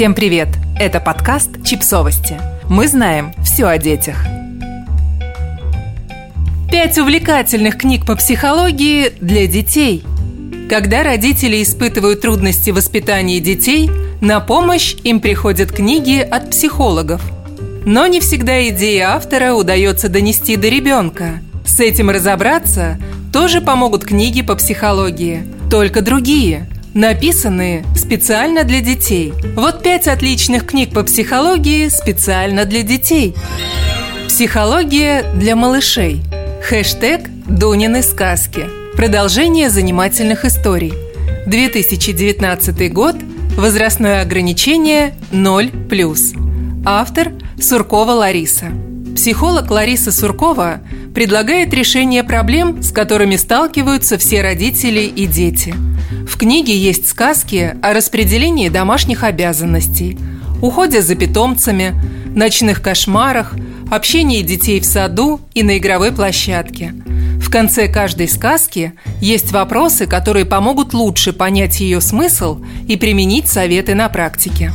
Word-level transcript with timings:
Всем 0.00 0.14
привет! 0.14 0.48
Это 0.78 0.98
подкаст 0.98 1.62
«Чипсовости». 1.62 2.40
Мы 2.70 2.88
знаем 2.88 3.34
все 3.44 3.66
о 3.66 3.76
детях. 3.76 4.16
Пять 6.72 6.96
увлекательных 6.96 7.76
книг 7.76 8.06
по 8.06 8.16
психологии 8.16 9.12
для 9.20 9.46
детей. 9.46 10.02
Когда 10.70 11.02
родители 11.02 11.62
испытывают 11.62 12.22
трудности 12.22 12.70
в 12.70 12.76
воспитании 12.76 13.40
детей, 13.40 13.90
на 14.22 14.40
помощь 14.40 14.96
им 15.04 15.20
приходят 15.20 15.70
книги 15.70 16.20
от 16.20 16.48
психологов. 16.50 17.20
Но 17.84 18.06
не 18.06 18.20
всегда 18.20 18.66
идеи 18.70 19.00
автора 19.00 19.52
удается 19.52 20.08
донести 20.08 20.56
до 20.56 20.70
ребенка. 20.70 21.40
С 21.66 21.78
этим 21.78 22.08
разобраться 22.08 22.98
тоже 23.34 23.60
помогут 23.60 24.06
книги 24.06 24.40
по 24.40 24.54
психологии, 24.54 25.42
только 25.70 26.00
другие– 26.00 26.70
написанные 26.94 27.84
специально 27.96 28.64
для 28.64 28.80
детей. 28.80 29.32
Вот 29.54 29.82
пять 29.82 30.08
отличных 30.08 30.66
книг 30.66 30.92
по 30.92 31.02
психологии 31.02 31.88
специально 31.88 32.64
для 32.64 32.82
детей. 32.82 33.34
Психология 34.28 35.24
для 35.34 35.56
малышей. 35.56 36.22
Хэштег 36.62 37.28
«Дунины 37.46 38.02
сказки». 38.02 38.64
Продолжение 38.96 39.70
занимательных 39.70 40.44
историй. 40.44 40.92
2019 41.46 42.92
год. 42.92 43.16
Возрастное 43.56 44.22
ограничение 44.22 45.14
0+. 45.32 46.82
Автор 46.84 47.32
Суркова 47.60 48.12
Лариса. 48.12 48.66
Психолог 49.14 49.70
Лариса 49.70 50.12
Суркова 50.12 50.80
предлагает 51.14 51.74
решение 51.74 52.22
проблем, 52.22 52.82
с 52.82 52.92
которыми 52.92 53.36
сталкиваются 53.36 54.18
все 54.18 54.42
родители 54.42 55.00
и 55.00 55.26
дети. 55.26 55.74
В 56.26 56.36
книге 56.36 56.76
есть 56.76 57.08
сказки 57.08 57.76
о 57.82 57.92
распределении 57.92 58.68
домашних 58.68 59.24
обязанностей, 59.24 60.18
уходе 60.62 61.02
за 61.02 61.16
питомцами, 61.16 61.94
ночных 62.34 62.82
кошмарах, 62.82 63.54
общении 63.90 64.42
детей 64.42 64.80
в 64.80 64.84
саду 64.84 65.40
и 65.54 65.62
на 65.62 65.78
игровой 65.78 66.12
площадке. 66.12 66.94
В 67.40 67.50
конце 67.50 67.88
каждой 67.88 68.28
сказки 68.28 68.92
есть 69.20 69.50
вопросы, 69.50 70.06
которые 70.06 70.44
помогут 70.44 70.94
лучше 70.94 71.32
понять 71.32 71.80
ее 71.80 72.00
смысл 72.00 72.62
и 72.86 72.96
применить 72.96 73.48
советы 73.48 73.96
на 73.96 74.08
практике. 74.08 74.72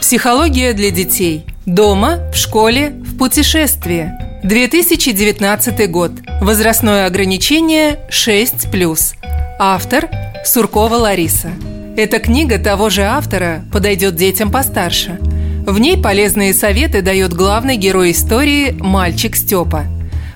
Психология 0.00 0.72
для 0.72 0.90
детей. 0.90 1.44
Дома, 1.66 2.30
в 2.32 2.36
школе, 2.36 2.90
в 2.90 3.18
путешествии– 3.18 4.12
2019 4.42 5.90
год. 5.90 6.12
Возрастное 6.40 7.04
ограничение 7.04 7.98
6+. 8.08 9.14
Автор 9.58 10.08
Суркова 10.46 10.94
Лариса. 10.94 11.50
Эта 11.96 12.18
книга 12.20 12.58
того 12.58 12.88
же 12.88 13.02
автора 13.02 13.62
подойдет 13.70 14.16
детям 14.16 14.50
постарше. 14.50 15.18
В 15.66 15.78
ней 15.78 15.98
полезные 15.98 16.54
советы 16.54 17.02
дает 17.02 17.34
главный 17.34 17.76
герой 17.76 18.12
истории 18.12 18.74
мальчик 18.80 19.36
Степа. 19.36 19.84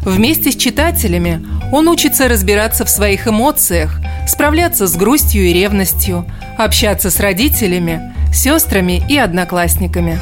Вместе 0.01 0.53
с 0.53 0.57
читателями 0.57 1.43
он 1.73 1.89
учится 1.89 2.29
разбираться 2.29 2.85
в 2.85 2.91
своих 2.91 3.27
эмоциях, 3.27 4.01
справляться 4.29 4.87
с 4.87 4.95
грустью 4.97 5.47
и 5.47 5.55
ревностью, 5.55 6.27
общаться 6.59 7.11
с 7.11 7.19
родителями, 7.21 8.15
сестрами 8.35 9.03
и 9.09 9.17
одноклассниками. 9.17 10.21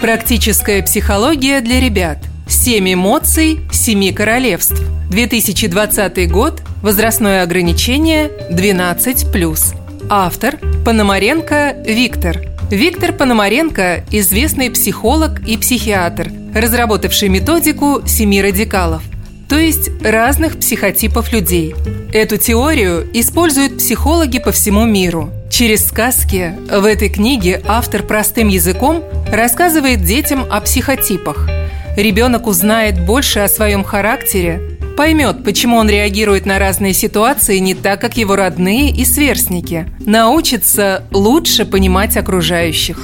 Практическая 0.00 0.84
психология 0.84 1.60
для 1.60 1.80
ребят– 1.80 2.18
«Семь 2.48 2.94
эмоций 2.94 3.60
семи 3.70 4.12
королевств». 4.12 4.80
2020 5.10 6.30
год. 6.30 6.62
Возрастное 6.82 7.42
ограничение 7.42 8.30
12+. 8.50 9.74
Автор– 10.08 10.56
Пономаренко 10.84 11.76
Виктор. 11.86 12.40
Виктор 12.70 13.12
Пономаренко– 13.12 14.04
известный 14.10 14.70
психолог 14.70 15.46
и 15.46 15.56
психиатр, 15.56 16.30
разработавший 16.54 17.28
методику 17.28 18.02
семи 18.06 18.40
радикалов, 18.42 19.02
то 19.48 19.58
есть 19.58 19.90
разных 20.02 20.58
психотипов 20.58 21.32
людей. 21.32 21.74
Эту 22.12 22.36
теорию 22.36 23.08
используют 23.12 23.78
психологи 23.78 24.38
по 24.38 24.52
всему 24.52 24.84
миру. 24.84 25.30
Через 25.50 25.86
сказки 25.86 26.54
в 26.70 26.84
этой 26.84 27.08
книге 27.08 27.62
автор 27.66 28.02
простым 28.02 28.48
языком 28.48 29.02
рассказывает 29.32 30.04
детям 30.04 30.46
о 30.50 30.60
психотипах– 30.60 31.48
ребенок 31.96 32.46
узнает 32.46 33.04
больше 33.04 33.40
о 33.40 33.48
своем 33.48 33.84
характере, 33.84 34.78
поймет, 34.98 35.44
почему 35.44 35.76
он 35.76 35.88
реагирует 35.88 36.44
на 36.44 36.58
разные 36.58 36.92
ситуации 36.92 37.58
не 37.58 37.74
так, 37.74 38.00
как 38.00 38.16
его 38.16 38.34
родные 38.34 38.90
и 38.90 39.04
сверстники, 39.04 39.86
научится 40.00 41.04
лучше 41.12 41.64
понимать 41.64 42.16
окружающих. 42.16 43.00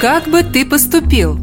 Как 0.00 0.26
бы 0.26 0.42
ты 0.42 0.66
поступил? 0.66 1.38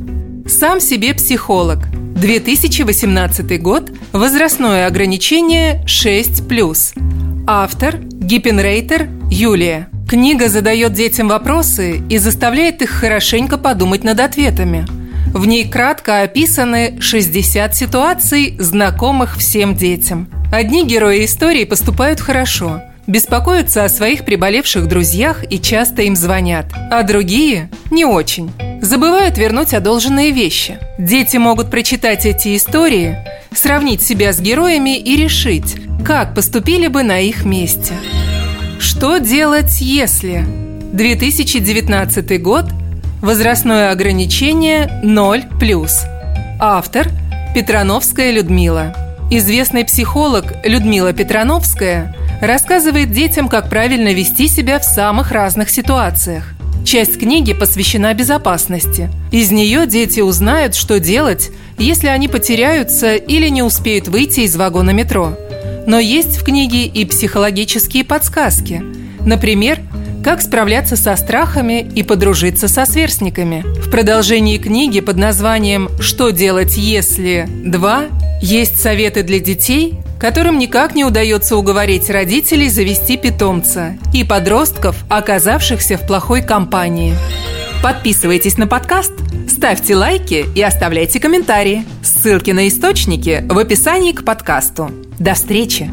Сам 0.46 0.82
себе 0.82 1.14
психолог. 1.14 1.80
2018 2.16 3.62
год. 3.62 3.92
Возрастное 4.12 4.88
ограничение 4.88 5.86
6+. 5.86 7.46
Автор– 7.48 7.98
Гиппенрейтер 8.02 9.08
Юлия. 9.32 9.88
Книга 10.10 10.50
задает 10.50 10.92
детям 10.94 11.30
вопросы 11.30 12.02
и 12.10 12.18
заставляет 12.18 12.82
их 12.82 12.90
хорошенько 12.90 13.58
подумать 13.58 14.04
над 14.04 14.20
ответами– 14.20 14.86
в 15.38 15.46
ней 15.46 15.68
кратко 15.68 16.22
описаны 16.22 17.00
60 17.00 17.76
ситуаций, 17.76 18.56
знакомых 18.60 19.38
всем 19.38 19.76
детям. 19.76 20.30
Одни 20.52 20.86
герои 20.86 21.26
истории 21.26 21.64
поступают 21.64 22.20
хорошо, 22.20 22.82
беспокоятся 23.06 23.84
о 23.84 23.90
своих 23.90 24.26
приболевших 24.26 24.88
друзьях 24.88 25.44
и 25.50 25.60
часто 25.60 26.04
им 26.04 26.16
звонят, 26.16 26.68
а 26.92 27.04
другие– 27.04 27.70
не 27.92 28.06
очень. 28.06 28.52
Забывают 28.82 29.38
вернуть 29.38 29.74
одолженные 29.74 30.32
вещи. 30.32 30.78
Дети 30.98 31.38
могут 31.38 31.70
прочитать 31.70 32.26
эти 32.26 32.56
истории, 32.56 33.18
сравнить 33.54 34.02
себя 34.02 34.34
с 34.34 34.40
героями 34.40 34.98
и 34.98 35.16
решить, 35.16 35.76
как 36.06 36.36
поступили 36.36 36.88
бы 36.88 37.04
на 37.04 37.20
их 37.20 37.46
месте. 37.46 37.94
Что 38.80 39.18
делать, 39.18 39.82
если? 39.82 40.46
2019 40.94 42.42
год– 42.42 42.66
Возрастное 43.22 43.92
ограничение 43.92 45.02
0+. 45.04 45.90
Автор– 46.60 47.10
Петрановская 47.56 48.30
Людмила. 48.32 48.96
Известный 49.32 49.86
психолог 49.86 50.54
Людмила 50.64 51.14
Петрановская 51.14 52.16
рассказывает 52.42 53.12
детям, 53.12 53.50
как 53.50 53.72
правильно 53.72 54.14
вести 54.14 54.48
себя 54.48 54.78
в 54.78 54.84
самых 54.84 55.32
разных 55.32 55.72
ситуациях. 55.72 56.54
Часть 56.86 57.18
книги 57.18 57.54
посвящена 57.54 58.14
безопасности. 58.14 59.10
Из 59.32 59.50
нее 59.50 59.88
дети 59.88 60.20
узнают, 60.20 60.76
что 60.76 61.00
делать, 61.00 61.50
если 61.80 62.08
они 62.08 62.28
потеряются 62.28 63.16
или 63.16 63.50
не 63.50 63.64
успеют 63.64 64.08
выйти 64.08 64.42
из 64.42 64.56
вагона 64.56 64.92
метро. 64.92 65.36
Но 65.88 65.98
есть 65.98 66.38
в 66.38 66.44
книге 66.44 66.86
и 66.86 67.04
психологические 67.04 68.04
подсказки. 68.04 68.84
Например, 69.22 69.80
как 70.28 70.42
справляться 70.42 70.98
со 70.98 71.16
страхами 71.16 71.90
и 71.96 72.04
подружиться 72.04 72.68
со 72.68 72.86
сверстниками. 72.86 73.64
В 73.80 73.90
продолжении 73.90 74.58
книги 74.58 75.00
под 75.00 75.16
названием 75.16 75.88
«Что 76.02 76.32
делать, 76.32 76.76
если…» 76.76 77.48
2 77.48 78.06
есть 78.42 78.78
советы 78.78 79.24
для 79.24 79.40
детей, 79.40 79.94
которым 80.20 80.60
никак 80.60 80.96
не 80.96 81.06
удается 81.06 81.56
уговорить 81.56 82.10
родителей 82.10 82.68
завести 82.68 83.16
питомца 83.16 83.98
и 84.14 84.26
подростков, 84.26 84.98
оказавшихся 85.08 85.98
в 85.98 86.06
плохой 86.06 86.42
компании. 86.42 87.16
Подписывайтесь 87.82 88.58
на 88.58 88.68
подкаст, 88.68 89.14
ставьте 89.50 89.96
лайки 89.96 90.46
и 90.54 90.62
оставляйте 90.62 91.22
комментарии. 91.22 91.86
Ссылки 92.04 92.52
на 92.52 92.68
источники 92.68 93.46
в 93.48 93.58
описании 93.58 94.12
к 94.12 94.26
подкасту. 94.26 94.92
До 95.20 95.36
встречи! 95.36 95.90